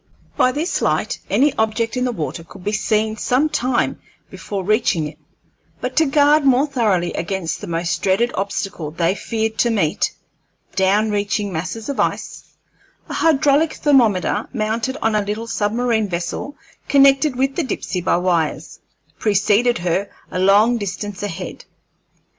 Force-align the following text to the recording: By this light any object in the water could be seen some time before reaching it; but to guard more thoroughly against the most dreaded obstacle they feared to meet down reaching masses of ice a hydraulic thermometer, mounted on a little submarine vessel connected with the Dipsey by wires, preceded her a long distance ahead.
By 0.35 0.51
this 0.51 0.81
light 0.81 1.19
any 1.29 1.53
object 1.59 1.95
in 1.95 2.05
the 2.05 2.11
water 2.11 2.43
could 2.43 2.63
be 2.63 2.71
seen 2.71 3.17
some 3.17 3.49
time 3.49 4.01
before 4.31 4.63
reaching 4.63 5.05
it; 5.07 5.19
but 5.79 5.95
to 5.97 6.07
guard 6.07 6.43
more 6.43 6.65
thoroughly 6.65 7.13
against 7.13 7.61
the 7.61 7.67
most 7.67 8.01
dreaded 8.01 8.31
obstacle 8.33 8.89
they 8.89 9.13
feared 9.13 9.59
to 9.59 9.69
meet 9.69 10.15
down 10.75 11.11
reaching 11.11 11.53
masses 11.53 11.87
of 11.87 11.99
ice 11.99 12.55
a 13.09 13.13
hydraulic 13.13 13.75
thermometer, 13.75 14.49
mounted 14.53 14.97
on 15.03 15.13
a 15.13 15.21
little 15.21 15.45
submarine 15.45 16.09
vessel 16.09 16.57
connected 16.89 17.35
with 17.35 17.55
the 17.55 17.63
Dipsey 17.63 18.01
by 18.01 18.17
wires, 18.17 18.79
preceded 19.19 19.77
her 19.77 20.09
a 20.31 20.39
long 20.39 20.79
distance 20.79 21.21
ahead. 21.21 21.65